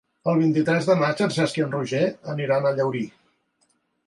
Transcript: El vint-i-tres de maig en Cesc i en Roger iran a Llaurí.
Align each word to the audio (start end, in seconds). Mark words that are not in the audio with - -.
El 0.31 0.37
vint-i-tres 0.43 0.87
de 0.87 0.95
maig 1.01 1.21
en 1.25 1.35
Cesc 1.35 1.59
i 1.61 1.65
en 1.67 1.75
Roger 1.77 2.03
iran 2.47 2.67
a 2.67 2.73
Llaurí. 2.81 3.05